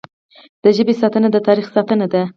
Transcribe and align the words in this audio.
د 0.63 0.65
ژبې 0.77 0.93
ساتنه 1.01 1.27
د 1.31 1.37
تاریخ 1.47 1.67
ساتنه 1.75 2.05
ده. 2.13 2.21